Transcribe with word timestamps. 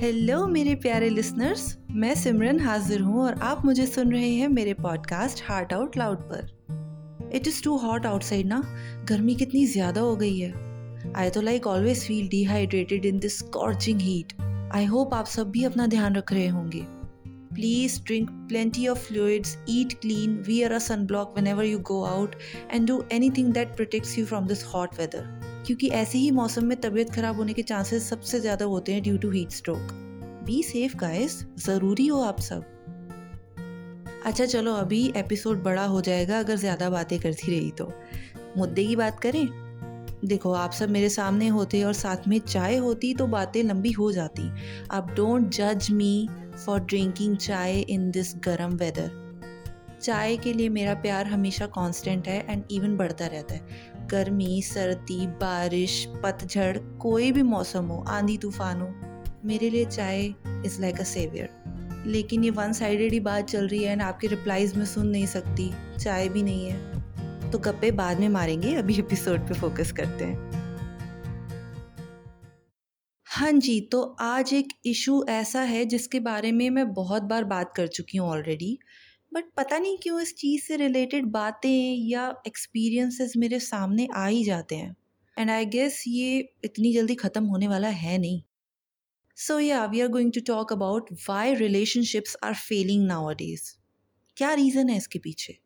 Hello 0.00 0.46
मेरे 0.46 0.74
प्यारे 0.74 1.08
listeners 1.08 1.76
मैं 1.90 2.14
सिमरन 2.14 2.58
हाजिर 2.60 3.00
हूँ 3.00 3.20
और 3.20 3.38
आप 3.42 3.64
मुझे 3.64 3.86
सुन 3.86 4.10
रहे 4.12 4.28
हैं 4.30 4.48
मेरे 4.48 4.74
पॉडकास्ट 4.74 5.42
हार्ट 5.44 5.72
आउट 5.72 5.96
लाउड 5.96 6.18
पर। 6.22 7.30
It 7.34 7.48
is 7.48 7.62
too 7.64 7.76
hot 7.76 8.06
outside 8.06 8.46
ना। 8.46 8.60
गर्मी 9.08 9.34
कितनी 9.34 9.64
ज़्यादा 9.66 10.00
हो 10.00 10.16
गई 10.16 10.38
है। 10.38 10.52
आई 11.16 11.30
तो 11.30 11.40
like 11.40 11.66
always 11.66 12.04
feel 12.06 12.28
dehydrated 12.28 13.06
in 13.06 13.18
this 13.18 13.38
scorching 13.38 14.00
heat 14.00 14.32
I 14.74 14.84
hope 14.84 15.14
आप 15.14 15.26
सब 15.26 15.50
भी 15.50 15.64
अपना 15.64 15.86
ध्यान 15.86 16.16
रख 16.16 16.32
रहे 16.32 16.48
होंगे। 16.48 16.82
Please 17.54 18.00
drink 18.02 18.30
plenty 18.48 18.86
of 18.88 18.98
fluids 18.98 19.58
eat 19.68 19.92
clean 19.92 20.38
we 20.46 20.62
are 20.62 20.72
a 20.72 20.78
sunblock 21.06 21.34
whenever 21.46 21.64
you 21.64 21.78
go 21.78 22.02
out 22.04 22.36
and 22.70 22.86
do 22.88 23.02
anything 23.30 23.52
that 23.52 23.74
protects 23.76 24.18
you 24.18 24.26
from 24.26 24.46
this 24.46 24.64
hot 24.64 24.98
weather 24.98 25.45
क्योंकि 25.66 25.88
ऐसे 25.88 26.18
ही 26.18 26.30
मौसम 26.30 26.64
में 26.64 26.80
तबीयत 26.80 27.10
खराब 27.10 27.36
होने 27.36 27.52
के 27.52 27.62
चांसेस 27.62 28.08
सबसे 28.10 28.40
ज़्यादा 28.40 28.64
होते 28.64 28.92
हैं 28.92 29.02
due 29.02 29.16
to 29.18 29.30
heat 29.30 29.52
stroke 29.52 29.92
be 30.46 30.62
safe 30.62 30.96
guys 30.96 31.44
ज़रूरी 31.58 32.06
हो 32.06 32.20
आप 32.22 32.40
सब. 32.40 32.64
अच्छा 34.26 34.44
चलो, 34.46 34.72
अभी 34.74 35.12
एपिसोड 35.16 35.62
बड़ा 35.62 35.84
हो 35.84 36.00
जाएगा 36.00 36.38
अगर 36.38 36.56
ज़्यादा 36.56 36.90
बातें 36.90 37.18
करती 37.20 37.50
रही 37.50 37.70
तो। 37.70 37.92
मुद्दे 38.56 38.84
की 38.86 38.96
बात 38.96 39.20
करें? 39.20 39.46
देखो, 40.24 40.52
आप 40.52 40.72
सब 40.72 40.90
मेरे 40.90 41.08
सामने 41.08 41.48
होते 41.48 41.82
और 41.84 41.92
साथ 41.92 42.28
में 42.28 42.38
चाय 42.38 42.76
होती 42.76 43.12
तो 43.14 43.26
बातें 43.26 43.62
लंबी 43.62 43.90
हो 43.92 44.10
जाती। 44.12 44.50
आप 44.90 45.10
डोंट 45.16 45.48
जज 45.50 45.90
मी 45.90 46.28
फॉर 46.66 46.80
ड्रिंकिंग 46.80 47.36
चाय 47.36 47.80
इन 47.80 48.10
दिस 48.10 48.34
गर्म 48.44 48.76
वेदर 48.76 49.10
चाय 50.02 50.36
के 50.36 50.52
लिए 50.52 50.68
मेरा 50.68 50.94
प्यार 50.94 51.26
हमेशा 51.26 51.66
कांस्टेंट 51.66 52.28
है 52.28 52.44
एंड 52.50 52.62
इवन 52.70 52.96
बढ़ता 52.96 53.26
रहता 53.26 53.54
है। 53.54 53.95
गर्मी, 54.10 54.62
सर्दी, 54.62 55.26
बारिश, 55.26 56.04
पतझड़, 56.24 56.78
कोई 56.78 57.32
भी 57.32 57.42
मौसम 57.42 57.86
हो, 57.86 58.04
आंधी, 58.08 58.36
तूफ़ान 58.38 58.80
हो, 58.80 58.94
मेरे 59.44 59.70
लिए 59.70 59.84
चाय 59.84 60.24
इज़ 60.66 60.80
लाइक 60.80 61.00
अ 61.00 61.04
सेवियर 61.04 61.48
लेकिन 62.06 62.44
ये 62.44 62.50
वन 62.50 62.72
साइडेड 62.72 63.12
ही 63.12 63.20
बात 63.20 63.48
चल 63.48 63.66
रही 63.68 63.82
है 63.84 63.92
एंड 63.92 64.02
आपके 64.02 64.26
रिप्लाईज 64.26 64.76
में 64.76 64.84
सुन 64.84 65.06
नहीं 65.06 65.26
सकती। 65.26 65.70
चाय 65.98 66.28
भी 66.28 66.42
नहीं 66.42 66.66
है। 66.66 67.50
तो 67.50 67.58
गप्पे 67.58 67.90
बाद 67.90 68.20
में 68.20 68.28
मारेंगे, 68.28 68.74
अभी 68.74 68.98
एपिसोड 68.98 69.48
पे 69.48 69.54
फोकस 69.54 69.92
करते 69.92 70.24
हैं। 70.24 70.64
हाँ 73.26 73.52
जी 73.52 73.80
तो 73.80 74.02
आज 74.20 74.52
एक 74.54 74.68
इशू 74.86 75.24
ऐसा 75.28 75.60
है 75.60 75.84
जिसके 75.84 76.20
बारे 76.20 76.52
में 76.52 76.68
मैं 76.70 76.92
बहुत 76.92 77.22
बार 77.22 77.44
बात 77.44 77.72
कर 77.76 77.86
चुकी 77.86 78.18
हूँ 78.18 78.28
ऑलरेडी 78.28 78.78
बट 79.36 79.44
पता 79.56 79.78
नहीं 79.78 79.96
क्यों 80.02 80.20
इस 80.20 80.34
चीज़ 80.36 80.62
से 80.64 80.76
रिलेटेड 80.76 81.26
बातें 81.30 81.94
या 82.08 82.22
एक्सपीरियंसेस 82.46 83.32
मेरे 83.36 83.58
सामने 83.60 84.06
आ 84.14 84.26
ही 84.26 84.44
जाते 84.44 84.74
हैं। 84.74 84.94
एंड 85.36 85.50
आई 85.50 85.64
गेस 85.66 86.02
ये 86.08 86.38
इतनी 86.64 86.92
जल्दी 86.92 87.14
ख़त्म 87.14 87.44
होने 87.44 87.68
वाला 87.68 87.88
है 87.88 88.16
नहीं। 88.18 88.40
सो 89.36 89.58
या 89.60 89.84
we 89.86 90.00
are 90.00 90.08
going 90.08 90.32
to 90.32 90.40
talk 90.46 90.72
about 90.72 91.12
why 91.28 91.54
relationships 91.54 92.36
are 92.44 92.54
failing 92.54 93.04
nowadays 93.32 93.70
क्या 94.36 94.52
रीज़न 94.54 94.88
है 94.88 94.96
इसके 94.96 95.18
पीछे? 95.18 95.58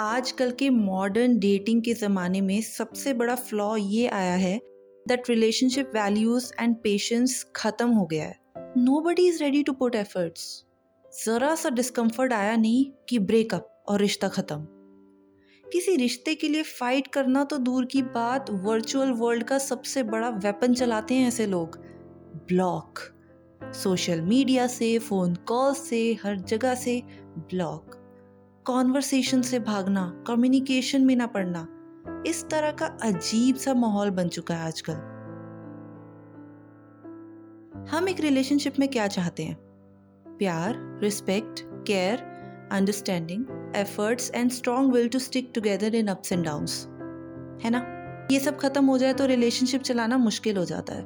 आजकल 0.00 0.50
के 0.52 0.70
मॉडर्न 0.70 1.38
डेटिंग 1.38 1.82
के 1.82 1.94
ज़माने 1.94 2.40
में 2.40 2.60
सबसे 2.62 3.12
बड़ा 3.14 3.34
फ्लॉ 3.34 3.76
ये 3.76 4.06
आया 4.08 4.34
है 4.34 4.58
that 5.08 5.30
relationship 5.30 5.90
values 5.94 6.52
and 6.60 6.76
patience 6.76 7.42
खत्म 7.56 7.88
हो 7.90 8.06
गया 8.06 8.24
है 8.24 8.38
nobody 9.00 9.26
is 9.28 9.42
ready 9.42 9.62
to 9.62 9.72
put 9.72 9.94
efforts 9.94 10.46
ज़रा 11.24 11.54
सा 11.54 11.70
डिस्कम्फर्ट 11.72 12.32
आया 12.32 12.56
नहीं 12.56 12.84
कि 13.08 13.18
ब्रेकअप 13.18 13.84
और 13.88 14.00
रिश्ता 14.00 14.28
ख़त्म 14.28 14.66
किसी 15.64 15.96
रिश्ते 15.96 16.34
के 16.34 16.48
लिए 16.48 16.62
फाइट 16.62 17.06
करना 17.06 17.44
तो 17.44 17.58
दूर 17.58 17.84
की 17.84 18.02
बात 18.02 18.50
वर्चुअल 18.64 19.10
वर्ल्ड 19.12 19.42
का 19.42 19.58
सबसे 19.58 20.02
बड़ा 20.04 20.28
वेपन 20.38 20.74
चलाते 20.74 21.14
हैं 21.14 21.28
ऐसे 21.28 21.46
लोग 21.46 21.78
ब्लॉक 22.48 22.98
सोशल 23.74 24.20
मीडिया 24.22 24.66
से 24.66 24.98
फ़ोन 24.98 25.34
कॉल 25.48 25.72
से 25.74 26.00
हर 26.24 26.36
जगह 26.44 26.74
से 26.74 27.02
ब्लॉक 27.38 27.94
कॉन्वर्सेशन 28.66 29.42
से 29.42 29.58
भागना 29.62 30.04
कम्युनिकेशन 30.26 31.04
में 31.04 31.14
ना 31.16 31.26
पढ़ना 31.26 31.66
इस 32.26 32.48
तरह 32.50 32.70
का 32.70 32.86
अजीब 32.86 33.56
सा 33.56 33.74
माहौल 33.74 34.10
बन 34.10 34.28
चुका 34.28 34.54
है 34.54 34.66
आजकल। 34.66 34.92
हम 37.90 38.08
एक 38.08 38.20
रिलेशनशिप 38.20 38.78
में 38.78 38.88
क्या 38.88 39.06
चाहते 39.06 39.42
हैं? 39.42 39.56
प्यार 40.28 40.98
respect 41.02 41.60
care 41.64 42.18
understanding 42.72 43.72
efforts 43.76 44.30
and 44.34 44.50
strong 44.50 44.92
will 44.92 45.08
to 45.08 45.18
stick 45.18 45.52
together 45.54 45.94
in 45.94 46.06
ups 46.06 46.32
and 46.32 46.44
downs 46.44 46.86
है 47.64 47.70
ना? 47.70 47.86
ये 48.32 48.40
सब 48.40 48.58
खत्म 48.58 48.84
हो 48.84 48.98
जाए 48.98 49.12
तो 49.12 49.26
रिलेशनशिप 49.26 49.82
चलाना 49.82 50.18
मुश्किल 50.18 50.56
हो 50.56 50.64
जाता 50.64 50.92
है। 50.92 51.02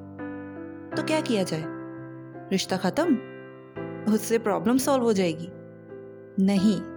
तो 0.91 1.03
क्या 1.03 1.21
किया 1.21 1.43
जाए? 1.43 1.65
रिश्ता 2.51 2.77
खत्म? 2.77 3.15
उससे 4.15 4.39
प्रॉब्लम 4.39 4.79
सॉल्व 4.79 5.05
हो 5.05 5.13
जाएगी। 5.13 5.49
नहीं। 6.45 6.90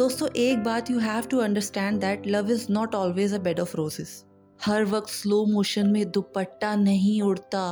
दोस्तों, 0.00 0.28
एक 0.36 0.62
बात 0.64 0.90
you 0.90 0.98
have 0.98 1.24
to 1.30 1.38
understand 1.38 1.98
that 2.00 2.26
love 2.26 2.50
is 2.50 2.64
not 2.72 2.94
always 2.94 3.32
a 3.34 3.38
bed 3.38 3.58
of 3.60 3.76
roses 3.76 4.12
हर 4.60 4.84
वक्त 4.84 5.08
स्लो 5.08 5.44
मोशन 5.46 5.86
में 5.86 6.10
दुपट्टा 6.10 6.74
नहीं 6.76 7.20
उड़ता 7.22 7.64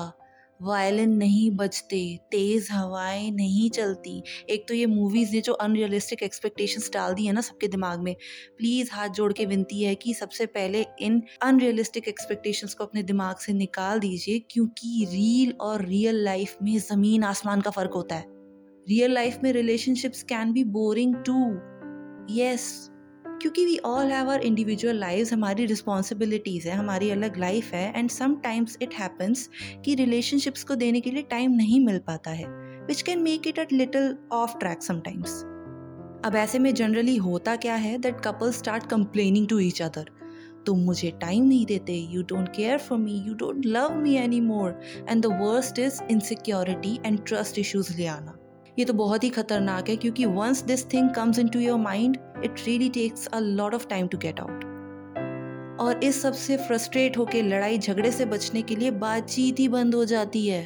वायलिन 0.60 1.14
नहीं 1.16 1.50
बजते, 1.50 2.00
तेज़ 2.30 2.68
हवाएँ 2.72 3.30
नहीं 3.30 3.70
चलती। 3.70 4.22
एक 4.50 4.68
तो 4.68 4.74
ये 4.74 4.86
मूवीज़ 4.86 5.32
ने 5.32 5.40
जो 5.40 5.52
अनरियलिस्टिक 5.54 6.22
एक्सपेक्टेशंस 6.22 6.90
डाल 6.94 7.14
दी 7.14 7.26
है 7.26 7.32
ना 7.32 7.40
सबके 7.40 7.68
दिमाग 7.68 8.02
में। 8.02 8.14
प्लीज़ 8.58 8.90
हाथ 8.92 9.08
जोड़ 9.10 9.32
के 9.32 9.46
विनती 9.46 9.82
है 9.82 9.94
कि 9.94 10.14
सबसे 10.14 10.46
पहले 10.48 10.84
इन 11.00 11.22
अनरियलिस्टिक 11.42 12.08
एक्सपेक्टेशंस 12.08 12.74
को 12.74 12.84
अपने 12.84 13.02
दिमाग 13.04 13.36
से 13.36 13.52
निकाल 13.54 14.00
दीजिए, 14.00 14.38
क्योंकि 14.50 15.06
रील 15.12 15.54
और 15.60 15.86
रियल 15.86 16.22
लाइफ 16.24 16.56
में 16.62 16.76
ज़मीन 16.80 17.24
आसमान 17.24 17.60
का 17.60 17.70
फ़र्क 17.70 17.94
होता 17.94 18.14
है। 18.14 18.26
रियल 18.86 19.12
लाइफ 19.12 19.38
में 19.42 19.52
relationships 19.52 20.22
can 20.26 20.52
be 20.52 20.64
boring 20.76 21.14
too 21.26 21.40
yes 22.30 22.90
क्योंकि 23.26 23.64
we 23.64 23.78
all 23.78 24.06
have 24.06 24.30
our 24.30 24.40
individual 24.40 24.96
life 24.96 25.32
हमारी 25.32 25.66
रिस्पॉन्सिबिलिटीज़ 25.66 26.68
है, 26.68 26.76
हमारी 26.76 27.10
अलग 27.10 27.36
लाइफ 27.36 27.72
है 27.74 27.92
एंड 27.96 28.10
समटाइम्स 28.10 28.78
इट 28.82 28.94
हैपन्स 28.94 29.50
कि 29.84 29.94
रिलेशनशिप्स 29.94 30.64
को 30.64 30.74
देने 30.74 31.00
के 31.00 31.10
लिए 31.10 31.22
टाइम 31.22 31.50
नहीं 31.50 31.86
मिल 31.86 31.98
पाता 31.98 32.30
है 32.30 32.46
which 32.86 33.02
can 33.02 33.18
make 33.18 33.46
it 33.46 33.58
a 33.58 33.72
little 33.72 34.16
off 34.32 34.58
track 34.58 34.82
sometimes 34.82 35.42
अब 36.24 36.32
ऐसे 36.36 36.58
में 36.58 36.74
जनरली 36.74 37.16
होता 37.16 37.56
क्या 37.56 37.74
है 37.74 37.98
that 37.98 38.20
couple 38.20 38.52
start 38.52 38.86
complaining 38.86 39.48
to 39.48 39.58
each 39.58 39.82
other 39.82 40.10
तुम 40.66 40.78
मुझे 40.78 41.10
टाइम 41.10 41.44
नहीं 41.44 41.66
देते 41.66 41.94
you 41.94 42.22
don't 42.22 42.48
care 42.48 42.78
for 42.78 42.98
me 42.98 43.24
you 43.26 43.34
don't 43.34 43.66
love 43.66 43.94
me 43.94 44.14
any 44.40 44.80
and 45.08 45.22
the 45.22 45.26
worst 45.26 45.78
is 45.78 46.02
insecurity 46.10 47.00
and 47.06 47.24
trust 47.26 47.58
issues 47.58 47.96
ले 47.96 48.06
आना। 48.06 48.37
ये 48.78 48.84
तो 48.84 48.92
बहुत 48.92 49.24
ही 49.24 49.28
खतरनाक 49.30 49.88
है 49.88 49.96
क्योंकि 49.96 50.24
once 50.24 50.62
this 50.62 50.84
thing 50.92 51.10
comes 51.10 51.38
into 51.48 51.60
your 51.60 51.78
mind 51.78 52.16
it 52.44 52.54
really 52.66 52.88
takes 52.88 53.26
a 53.26 53.38
lot 53.38 53.74
of 53.74 53.86
time 53.86 54.08
to 54.08 54.18
get 54.18 54.40
out 54.40 54.64
और 55.80 56.04
इस 56.04 56.22
सबसे 56.22 56.56
फ्रस्ट्रेट 56.56 57.18
होकर 57.18 57.42
लड़ाई 57.42 57.78
झगड़े 57.78 58.12
से 58.12 58.24
बचने 58.24 58.62
के 58.62 58.76
लिए 58.76 58.90
बातचीत 58.90 59.60
ही 59.60 59.68
बंद 59.68 59.94
हो 59.94 60.04
जाती 60.04 60.46
है। 60.46 60.62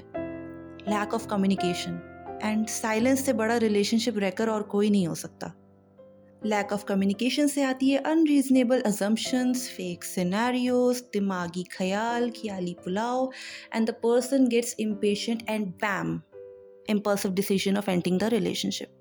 Lack 0.89 1.15
of 1.15 1.27
communication 1.27 2.01
and 2.45 2.67
silence 2.67 3.25
से 3.27 3.33
बड़ा 3.33 3.57
रिलेशनशिप 3.57 4.19
रेकर 4.19 4.49
और 4.49 4.63
कोई 4.63 4.91
नहीं 4.91 5.07
हो 5.07 5.15
सकता। 5.15 5.53
लैक 6.47 6.73
ऑफ़ 6.73 6.85
कम्युनिकेशन 6.85 7.47
से 7.47 7.63
आती 7.63 7.91
है 7.91 7.99
अनरीजनेबल 7.99 8.81
अजम्पन्स 8.81 9.69
फेक 9.69 10.05
सिनेरियोज 10.05 11.03
दिमागी 11.13 11.63
ख्याल, 11.71 12.31
ख्याली 12.31 12.77
pulao 12.85 13.31
and 13.75 13.87
the 13.87 13.91
person 13.91 14.47
gets 14.49 14.77
impatient 14.81 15.43
and 15.49 15.67
bam 15.67 16.21
impulsive 16.88 17.36
decision 17.36 17.78
of 17.78 17.90
ending 17.90 18.18
the 18.18 18.30
relationship. 18.30 18.92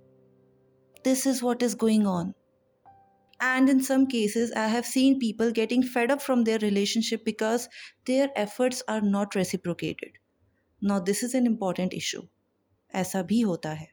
This 1.05 1.27
is 1.27 1.43
what 1.43 1.63
is 1.63 1.75
going 1.75 2.07
on. 2.07 2.35
And 3.41 3.69
in 3.69 3.83
some 3.83 4.07
cases, 4.07 4.53
I 4.53 4.67
have 4.67 4.87
seen 4.87 5.19
people 5.19 5.51
getting 5.53 5.83
fed 5.83 6.11
up 6.11 6.23
from 6.23 6.45
their 6.45 6.59
relationship 6.59 7.25
because 7.25 7.69
their 8.07 8.31
efforts 8.35 8.83
are 8.89 9.01
not 9.01 9.35
reciprocated. 9.35 10.13
Now, 10.81 11.01
this 11.01 11.23
is 11.23 11.35
an 11.35 11.47
important 11.47 11.93
issue. 11.93 12.23
ऐसा 12.95 13.23
भी 13.23 13.41
होता 13.41 13.71
है 13.71 13.89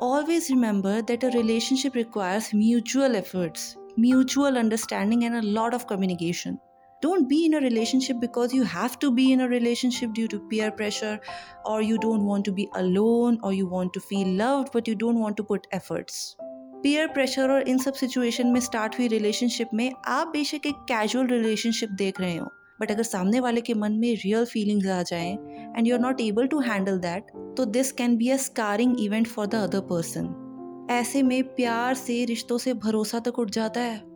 Always 0.00 0.48
remember 0.50 1.02
that 1.02 1.24
a 1.24 1.30
relationship 1.30 1.94
requires 1.94 2.54
mutual 2.54 3.16
efforts, 3.16 3.76
mutual 3.98 4.56
understanding, 4.56 5.24
and 5.24 5.36
a 5.36 5.42
lot 5.42 5.74
of 5.74 5.86
communication. 5.86 6.58
Don't 7.05 7.29
be 7.29 7.45
in 7.45 7.53
a 7.53 7.59
relationship 7.59 8.19
because 8.19 8.53
you 8.53 8.63
have 8.63 8.97
to 8.99 9.11
be 9.11 9.31
in 9.31 9.41
a 9.41 9.47
relationship 9.47 10.13
due 10.13 10.27
to 10.29 10.39
peer 10.51 10.71
pressure, 10.71 11.19
or 11.65 11.81
you 11.81 11.97
don't 11.99 12.25
want 12.25 12.45
to 12.45 12.51
be 12.51 12.67
alone, 12.75 13.37
or 13.43 13.53
you 13.53 13.67
want 13.67 13.93
to 13.93 13.99
feel 14.01 14.31
loved 14.39 14.71
but 14.73 14.87
you 14.87 14.95
don't 14.95 15.19
want 15.19 15.37
to 15.37 15.43
put 15.53 15.67
efforts. 15.79 16.23
Peer 16.83 17.07
pressure 17.07 17.51
और 17.51 17.67
इन 17.69 17.77
सब 17.77 17.93
situation 17.93 18.47
में 18.47 18.59
start 18.61 18.97
हुई 18.99 19.07
relationship 19.07 19.69
में 19.73 19.91
आप 20.07 20.27
बेशक 20.27 20.65
एक 20.67 20.83
casual 20.89 21.27
relationship 21.27 21.89
देख 22.01 22.19
रहे 22.21 22.35
हो 22.37 22.45
बट 22.81 22.91
अगर 22.91 23.03
सामने 23.03 23.39
वाले 23.39 23.61
के 23.61 23.73
मन 23.73 23.91
में 23.99 24.13
रियल 24.23 24.45
फीलिंग्स 24.45 24.87
आ 24.87 25.01
जाएँ 25.03 25.31
and 25.77 25.87
you 25.87 25.95
are 25.95 26.01
not 26.01 26.21
able 26.21 26.47
to 26.47 26.59
handle 26.61 26.99
that 26.99 27.31
तो 27.57 27.65
this 27.77 27.91
can 28.01 28.17
be 28.17 28.29
a 28.29 28.37
scaring 28.45 28.99
event 29.03 29.27
for 29.27 29.47
the 29.47 29.55
other 29.55 29.81
person 29.91 30.33
ऐसे 30.91 31.23
में 31.23 31.41
प्यार 31.55 31.93
से 31.95 32.23
रिश्तों 32.25 32.57
से 32.57 32.73
भरोसा 32.73 33.19
तक 33.19 33.39
उठ 33.39 33.51
जाता 33.51 33.81
है 33.81 34.14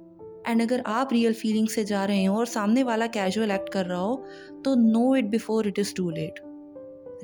एंड 0.50 0.62
अगर 0.62 0.84
आप 0.86 1.10
रियल 1.14 1.34
फीलिंग 1.34 1.68
से 1.68 1.84
जा 1.86 2.06
रहे 2.06 2.24
हो 2.26 2.38
और 2.38 2.46
सामने 2.46 2.84
वाला 2.84 3.08
कैजुअल 3.08 3.52
एक्ट 3.52 3.70
कर 3.70 3.86
रहा 3.86 4.00
हो 4.00 4.16
तो 4.66 4.76
know 4.76 5.16
it 5.16 5.26
before 5.26 5.68
it 5.68 5.80
is 5.80 5.94
too 5.96 6.10
late 6.10 6.40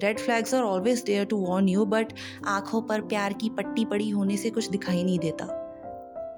red 0.03 0.19
flags 0.19 0.53
are 0.53 0.63
always 0.63 1.03
there 1.05 1.25
to 1.25 1.37
warn 1.37 1.69
you 1.69 1.85
but 1.85 2.13
आँखों 2.47 2.81
पर 2.81 3.01
प्यार 3.01 3.33
की 3.33 3.49
पट्टी 3.49 3.85
पड़ी 3.85 4.09
होने 4.09 4.37
से 4.37 4.49
कुछ 4.49 4.69
दिखाई 4.69 5.03
नहीं 5.03 5.19
देता। 5.19 5.45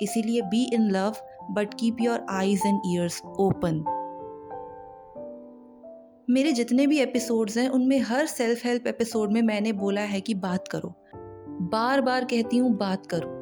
इसीलिए 0.01 0.42
be 0.42 0.63
in 0.74 0.89
love 0.92 1.16
but 1.51 1.74
keep 1.74 1.98
your 2.01 2.25
eyes 2.30 2.62
and 2.66 2.80
ears 2.86 3.22
open 3.25 3.83
मेरे 6.30 6.51
जितने 6.51 6.88
भी 6.88 7.00
एपिसोड्स 7.00 7.57
हैं, 7.57 7.69
उनमें 7.69 8.00
हर 8.00 8.25
सेल्फ 8.25 8.66
हेल्प 8.66 8.88
एपिसोड 8.88 9.31
में 9.31 9.42
मैंने 9.42 9.72
बोला 9.74 10.01
है 10.01 10.22
कि 10.22 10.33
बात 10.33 10.68
करो। 10.68 10.94
बार 11.72 12.01
बार 12.01 12.25
कहती 12.25 12.57
हूँ, 12.57 12.78
बात 12.78 13.06
करो। 13.06 13.37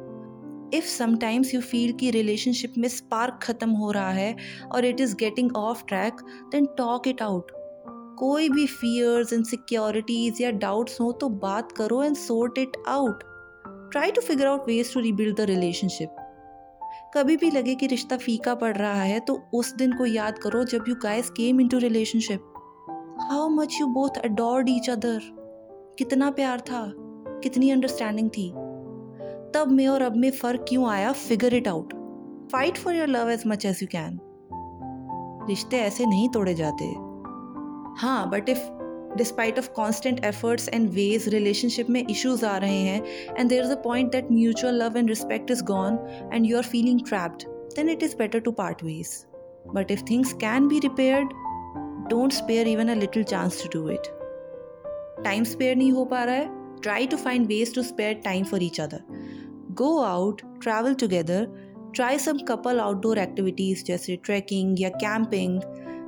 इफ़ 0.74 0.84
समटाइम्स 0.86 1.54
यू 1.54 1.60
फील 1.60 1.92
कि 1.92 2.10
रिलेशनशिप 2.10 2.74
में 2.78 2.88
स्पार्क 2.88 3.38
ख़त्म 3.42 3.70
हो 3.70 3.90
रहा 3.90 4.10
है 4.10 4.36
और 4.74 4.84
it 4.84 5.00
is 5.00 5.14
getting 5.16 5.56
off 5.56 5.84
track 5.88 6.20
then 6.52 6.66
talk 6.78 7.08
it 7.08 7.22
out 7.22 7.50
कोई 8.18 8.48
भी 8.48 8.66
फियर्स 8.66 9.32
इनसिक्योरिटीज़ 9.32 10.42
या 10.42 10.50
डाउट्स 10.50 11.00
हो 11.00 11.12
तो 11.12 11.28
बात 11.28 11.72
करो 11.72 12.02
and 12.02 12.16
sort 12.16 12.58
it 12.58 12.76
out 12.88 13.24
try 13.92 14.10
to 14.10 14.20
figure 14.20 14.46
out 14.46 14.68
ways 14.68 14.94
to 14.94 15.00
rebuild 15.00 15.36
the 15.36 15.40
relationship 15.40 16.16
कभी 17.14 17.36
भी 17.36 17.50
लगे 17.50 17.74
कि 17.74 17.86
रिश्ता 17.86 18.16
फीका 18.16 18.54
पड़ 18.54 18.76
रहा 18.76 19.02
है 19.02 19.20
तो 19.20 19.40
उस 19.54 19.74
दिन 19.74 19.92
को 19.92 20.06
याद 20.06 20.38
करो 20.38 20.64
जब 20.64 20.84
you 20.88 20.94
guys 20.94 21.30
came 21.30 21.60
into 21.68 21.78
relationship 21.78 22.52
how 23.20 23.48
much 23.48 23.80
you 23.80 23.86
both 23.86 24.18
adored 24.18 24.68
each 24.68 24.90
other 24.90 25.34
कितना 25.98 26.30
प्यार 26.30 26.60
था. 26.60 26.92
कितनी 27.42 27.70
अंडरस्टैंडिंग 27.70 28.28
थी. 28.30 28.52
तब 29.54 29.70
में 29.72 29.86
और 29.88 30.02
अब 30.02 30.16
में 30.16 30.30
फ़र्क 30.30 30.64
क्यों 30.68 30.88
आया? 30.90 31.12
Figure 31.12 31.54
it 31.54 31.68
out 31.68 31.92
fight 32.52 32.78
for 32.78 32.94
your 32.94 33.08
love 33.08 33.30
as 33.30 33.42
much 33.46 33.66
as 33.66 33.78
you 33.82 33.88
can 33.92 34.18
रिश्ते 35.48 35.76
ऐसे 35.76 36.06
नहीं 36.06 36.28
तोड़े 36.28 36.54
जाते। 36.54 36.84
हाँ 38.00 38.28
but 38.30 38.48
if 38.48 38.68
despite 39.16 39.58
of 39.58 39.68
constant 39.72 40.24
efforts 40.24 40.68
and 40.68 40.88
ways 40.90 41.28
relationship 41.28 41.90
में 41.90 42.04
इशूज 42.06 42.44
आ 42.44 42.56
रहे 42.56 42.78
हैं 42.78 43.36
and 43.38 43.48
there 43.48 43.62
is 43.64 43.72
a 43.72 43.80
point 43.82 44.10
that 44.12 44.30
mutual 44.32 44.82
love 44.82 44.96
and 44.96 45.08
respect 45.08 45.50
is 45.50 45.62
gone 45.64 45.98
and 46.32 46.46
you 46.46 46.56
are 46.56 46.64
feeling 46.64 47.00
trapped 47.08 47.46
then 47.76 47.88
it 47.90 48.02
is 48.02 48.16
better 48.16 48.40
to 48.40 48.50
part 48.52 48.84
ways 48.84 49.14
but 49.74 49.90
if 49.90 50.02
things 50.10 50.32
can 50.32 50.68
be 50.68 50.78
repaired 50.78 51.32
don't 52.10 52.32
spare 52.32 52.68
even 52.68 52.88
a 52.88 52.94
little 52.94 53.24
chance 53.24 53.62
to 53.62 53.78
do 53.78 53.88
it 53.90 54.12
time 55.24 55.44
spare 55.44 55.76
नहीं 55.76 55.92
हो 55.92 56.04
पा 56.04 56.22
रहा 56.24 56.34
है। 56.34 56.80
Try 56.82 57.06
to 57.06 57.16
find 57.16 57.46
ways 57.46 57.74
to 57.74 57.82
spare 57.82 58.14
time 58.24 58.44
for 58.44 58.62
each 58.62 58.80
other 58.80 59.02
go 59.78 59.96
out 60.02 60.40
travel 60.62 60.94
together 61.00 61.46
try 61.94 62.18
some 62.18 62.38
couple 62.48 62.80
outdoor 62.80 63.18
activities 63.18 63.84
जैसे 63.84 64.16
trekking 64.24 64.80
या 64.80 64.88
camping 65.02 65.60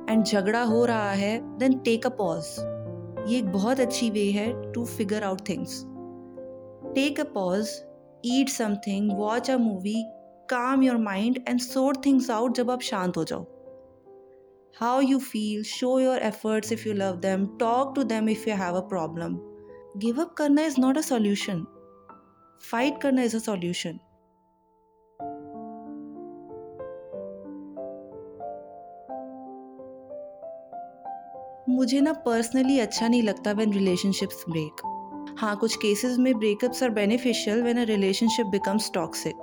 and 0.09 0.23
झगड़ा 0.23 0.63
हो 0.63 0.83
रहा 0.85 1.11
है 1.21 1.37
देन 1.59 1.77
टेक 1.85 2.05
अ 2.05 2.09
पॉज 2.21 2.55
ये 3.31 3.37
एक 3.37 3.51
बहुत 3.51 3.79
अच्छी 3.79 4.09
वे 4.09 4.25
है 4.31 4.51
to 4.71 4.85
figure 4.97 5.23
out 5.23 5.47
things 5.49 5.83
take 6.95 7.19
a 7.19 7.29
pause 7.33 7.69
eat 8.25 8.49
something 8.49 9.11
watch 9.17 9.51
a 9.51 9.57
movie 9.67 10.03
calm 10.49 10.83
your 10.83 10.97
mind 11.11 11.43
and 11.47 11.59
sort 11.59 12.01
things 12.05 12.29
out 12.31 12.55
जब 12.57 12.71
आप 12.71 12.81
शांत 12.81 13.17
हो 13.17 13.23
जाओ 13.23 13.45
how 14.75 14.99
you 15.01 15.19
feel, 15.19 15.63
show 15.63 15.97
your 15.97 16.17
efforts 16.21 16.71
if 16.71 16.85
you 16.85 16.93
love 16.93 17.21
them, 17.21 17.57
talk 17.57 17.93
to 17.95 18.03
them 18.03 18.29
if 18.29 18.45
you 18.47 18.53
have 18.53 18.75
a 18.75 18.81
problem. 18.83 19.41
Give 19.97 20.19
up 20.19 20.35
karna 20.35 20.61
is 20.61 20.77
not 20.77 20.97
a 20.97 21.03
solution. 21.03 21.65
Fight 22.63 23.01
करना 23.01 23.21
is 23.21 23.33
a 23.33 23.39
solution. 23.39 23.99
मुझे 31.69 32.01
ना 32.01 32.13
personally 32.13 32.79
अच्छा 32.79 33.07
नहीं 33.07 33.23
लगता 33.23 33.51
व्हेन 33.51 33.73
रिलेशनशिप्स 33.73 34.43
ब्रेक 34.49 34.81
हाँ 35.39 35.55
कुछ 35.57 35.75
cases 35.75 36.17
में 36.17 36.33
breakups 36.39 36.83
are 36.83 36.89
beneficial 36.89 37.63
when 37.63 37.77
a 37.77 37.83
relationship 37.83 38.47
becomes 38.47 38.91
toxic 38.93 39.35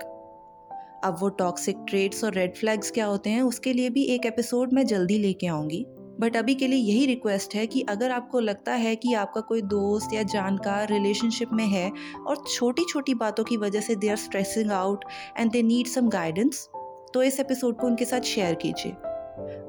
अब 1.03 1.17
वो 1.21 1.29
टॉक्सिक 1.29 1.77
ट्रेड्स 1.89 2.23
और 2.23 2.33
रेड 2.33 2.55
फ्लैग्स 2.55 2.91
क्या 2.91 3.05
होते 3.05 3.29
हैं, 3.29 3.41
उसके 3.41 3.73
लिए 3.73 3.89
भी 3.89 4.03
एक 4.03 4.25
एपिसोड 4.25 4.73
मैं 4.73 4.85
जल्दी 4.85 5.17
लेके 5.17 5.47
आऊँगी. 5.47 5.85
बट 6.19 6.37
अभी 6.37 6.55
के 6.55 6.67
लिए 6.67 6.79
यही 6.79 7.05
रिक्वेस्ट 7.05 7.55
है 7.55 7.67
कि 7.67 7.81
अगर 7.81 8.11
आपको 8.11 8.39
लगता 8.39 8.73
है 8.73 8.95
कि 8.95 9.13
आपका 9.13 9.41
कोई 9.41 9.61
दोस्त 9.61 10.13
या 10.13 10.23
जानकार 10.23 10.87
रिलेशनशिप 10.89 11.49
में 11.53 11.65
है 11.65 11.91
और 12.27 12.43
छोटी 12.55 12.85
छोटी 12.89 13.13
बातों 13.13 13.43
की 13.43 13.57
वजह 13.57 13.81
से 13.81 13.95
they 13.95 14.09
are 14.09 14.15
stressing 14.15 14.71
out 14.71 15.05
and 15.37 15.51
they 15.51 15.61
need 15.61 15.87
some 15.87 16.09
guidance 16.09 16.67
तो 17.13 17.23
इस 17.23 17.39
एपिसोड 17.39 17.77
को 17.77 17.87
उनके 17.87 18.05
साथ 18.05 18.21
शेयर 18.21 18.55
कीजिए। 18.55 18.91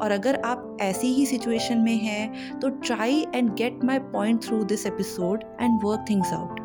और 0.03 0.11
अगर 0.11 0.41
आप 0.45 0.77
ऐसी 0.81 1.07
ही 1.07 1.27
सिचुएशन 1.27 1.79
में 1.79 1.97
हैं 1.97 2.59
तो 2.59 2.69
try 2.69 3.27
and 3.35 3.55
get 3.55 3.85
my 3.85 3.99
point 3.99 4.43
through 4.43 4.65
this 4.65 4.87
episode 4.87 5.45
and 5.61 5.81
work 5.85 6.05
things 6.11 6.33
out 6.33 6.61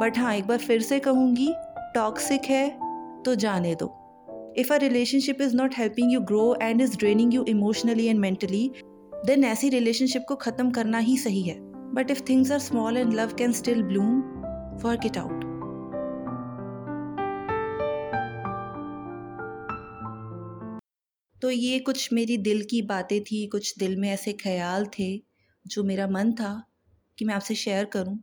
but 0.00 0.18
हाँ 0.18 0.34
एक 0.34 0.46
बार 0.46 0.58
फिर 0.58 0.82
से 0.82 0.98
कहूँगी 0.98 1.52
टॉक्सिक 1.94 2.44
है 2.44 2.68
तो 3.22 3.34
जाने 3.34 3.74
दो। 3.74 3.94
If 4.58 4.72
a 4.72 4.76
relationship 4.76 5.40
is 5.40 5.56
not 5.56 5.74
helping 5.78 6.12
you 6.12 6.20
grow 6.20 6.56
and 6.62 6.80
is 6.80 6.96
draining 6.96 7.34
you 7.34 7.44
emotionally 7.44 8.06
and 8.06 8.18
mentally 8.20 8.70
then 9.26 9.44
ऐसी 9.44 9.68
रिलेशनशिप 9.68 10.24
को 10.28 10.34
ख़त्म 10.36 10.70
करना 10.70 10.98
ही 10.98 11.16
सही 11.18 11.42
है। 11.42 11.58
But 11.94 12.10
if 12.10 12.22
things 12.28 12.50
are 12.52 12.58
small 12.58 12.96
and 12.96 13.12
love 13.14 13.34
can 13.38 13.52
still 13.52 13.82
bloom 13.82 14.20
work 14.84 15.06
it 15.06 15.18
out 15.18 15.46
तो 21.42 21.50
ये 21.50 21.78
कुछ 21.78 22.12
मेरी 22.12 22.36
दिल 22.36 22.62
की 22.62 22.80
बातें 22.82 23.20
थी, 23.20 23.46
कुछ 23.46 23.78
दिल 23.78 23.96
में 23.96 24.08
ऐसे 24.10 24.32
ख्याल 24.32 24.86
थे, 24.98 25.20
जो 25.66 25.84
मेरा 25.84 26.06
मन 26.06 26.32
था 26.32 26.50
कि 27.18 27.24
मैं 27.24 27.34
आपसे 27.34 27.54
शेयर 27.54 27.84
करूँ, 27.84 28.18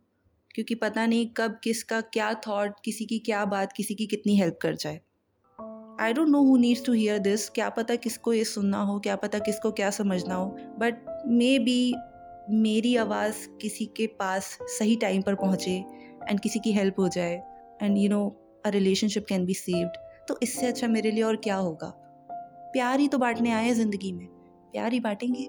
क्योंकि 0.51 0.75
पता 0.75 1.05
नहीं 1.05 1.27
कब 1.37 1.59
किसका 1.63 2.01
क्या 2.01 2.33
थॉट 2.47 2.73
किसी 2.85 3.05
की 3.05 3.19
क्या 3.19 3.45
बात, 3.45 3.73
किसी 3.73 3.95
की 3.95 4.05
कितनी 4.05 4.37
हेल्प 4.37 4.57
कर 4.61 4.75
जाए। 4.75 4.99
I 6.01 6.13
don't 6.13 6.27
know 6.29 6.41
who 6.43 6.55
needs 6.57 6.85
to 6.85 6.93
hear 6.93 7.19
this 7.19 7.49
क्या 7.49 7.69
पता 7.69 7.95
किसको 7.95 8.33
ये 8.33 8.43
सुनना 8.43 8.81
हो, 8.81 8.99
क्या 8.99 9.15
पता 9.15 9.39
किसको 9.39 9.71
क्या 9.71 9.89
समझना 9.89 10.35
हो। 10.35 10.45
बट 10.79 11.05
मे 11.27 11.57
बी 11.59 11.93
मेरी 12.49 12.95
आवाज़ 12.95 13.47
किसी 13.61 13.85
के 13.97 14.07
पास 14.19 14.57
सही 14.77 14.95
टाइम 14.95 15.21
पर 15.21 15.35
पहुँचे 15.35 15.71
एंड 16.29 16.39
किसी 16.39 16.59
की 16.59 16.71
हेल्प 16.71 16.99
हो 16.99 17.07
जाए 17.07 17.41
and 17.81 17.97
you 17.97 18.09
know 18.09 18.27
a 18.65 18.69
relationship 18.69 19.25
can 19.29 19.45
be 19.45 19.53
saved 19.53 19.97
तो 20.27 20.39
इससे 20.43 20.67
अच्छा 20.67 20.87
मेरे 20.87 21.11
लिए 21.11 21.23
और 21.23 21.35
क्या 21.35 21.55
होगा? 21.55 21.93
प्यार 22.73 22.99
ही 22.99 23.07
तो 23.07 23.17
बांटने 23.17 23.51
आए 23.51 23.65
हैं 23.65 23.73
ज़िंदगी 23.73 24.11
में। 24.11 24.25
प्यार 24.71 24.93
ही 24.93 24.99
बांटेंगे। 24.99 25.47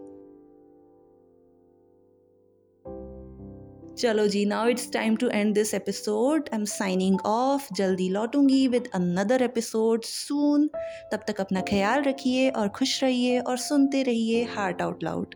चलो 3.99 4.27
जी 4.29 4.45
now 4.45 4.69
it's 4.69 4.91
time 4.93 5.15
to 5.17 5.29
end 5.29 5.55
this 5.55 5.73
episode 5.75 6.49
I 6.53 6.59
am 6.59 6.65
signing 6.65 7.21
off 7.27 7.69
जल्दी 7.75 8.09
लौटूँगी 8.09 8.67
विद 8.69 8.89
अनदर 8.95 9.43
एपिसोड 9.43 10.05
सून 10.05 10.69
तब 11.13 11.25
तक 11.29 11.41
अपना 11.41 11.61
ख्याल 11.71 12.03
रखिए 12.03 12.49
और 12.51 12.69
खुश 12.77 13.03
रहिए 13.03 13.39
और 13.41 13.57
सुनते 13.59 14.03
रहिए 14.03 14.45
heart 14.57 14.83
out 14.83 15.03
loud 15.03 15.35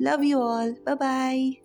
love 0.00 0.24
you 0.24 0.38
all 0.40 0.76
bye 0.86 0.94
bye 0.96 1.59